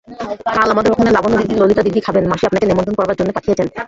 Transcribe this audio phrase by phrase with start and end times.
[0.47, 3.67] কাল আমাদের ওখানে লাবণ্যদিদি ললিতাদিদি খাবেন, মাসি আপনাকে নেমন্তন্ন করবার জন্যে পাঠিয়েছেন।